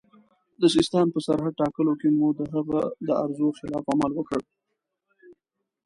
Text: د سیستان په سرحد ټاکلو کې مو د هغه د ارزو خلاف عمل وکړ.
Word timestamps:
د 0.61 0.63
سیستان 0.75 1.05
په 1.13 1.19
سرحد 1.25 1.53
ټاکلو 1.61 1.93
کې 1.99 2.07
مو 2.17 2.27
د 2.39 2.41
هغه 2.53 2.79
د 3.07 3.09
ارزو 3.23 3.47
خلاف 3.59 3.85
عمل 3.93 4.11
وکړ. 4.15 4.39